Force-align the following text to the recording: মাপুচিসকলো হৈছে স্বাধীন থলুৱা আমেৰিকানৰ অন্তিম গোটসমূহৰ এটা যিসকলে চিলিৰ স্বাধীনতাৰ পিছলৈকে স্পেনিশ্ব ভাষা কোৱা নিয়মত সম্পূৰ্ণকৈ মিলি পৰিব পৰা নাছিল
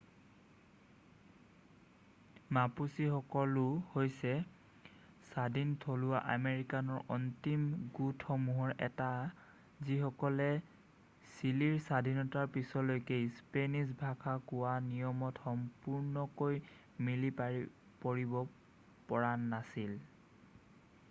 মাপুচিসকলো 2.57 3.65
হৈছে 3.91 4.31
স্বাধীন 5.31 5.73
থলুৱা 5.83 6.21
আমেৰিকানৰ 6.35 7.03
অন্তিম 7.17 7.67
গোটসমূহৰ 7.99 8.73
এটা 8.87 9.09
যিসকলে 9.91 10.49
চিলিৰ 11.35 11.77
স্বাধীনতাৰ 11.91 12.51
পিছলৈকে 12.57 13.21
স্পেনিশ্ব 13.41 13.99
ভাষা 14.03 14.35
কোৱা 14.53 14.73
নিয়মত 14.89 15.45
সম্পূৰ্ণকৈ 15.47 16.61
মিলি 17.07 17.35
পৰিব 18.07 18.35
পৰা 19.13 19.33
নাছিল 19.49 19.99